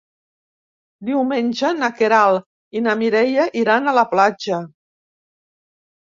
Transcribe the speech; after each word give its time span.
Diumenge 1.09 1.69
na 1.81 1.89
Queralt 1.99 2.77
i 2.79 2.81
na 2.85 2.95
Mireia 3.01 3.45
iran 3.65 3.91
a 3.91 3.93
la 3.99 4.05
platja. 4.15 4.57